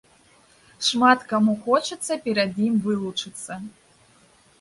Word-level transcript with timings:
Шмат 0.85 1.19
каму 1.33 1.53
хочацца 1.65 2.13
перад 2.25 2.57
ім 2.69 2.79
вылучыцца. 2.87 3.59